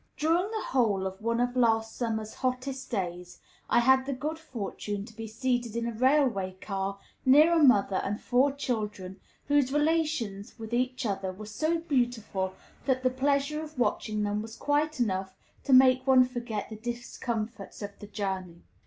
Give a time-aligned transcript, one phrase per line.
[0.17, 5.05] During the whole of one of last summer's hottest days I had the good fortune
[5.05, 10.57] to be seated in a railway car near a mother and four children, whose relations
[10.57, 12.55] with each other were so beautiful
[12.87, 15.35] that the pleasure of watching them was quite enough
[15.65, 18.63] to make one forget the discomforts of the journey.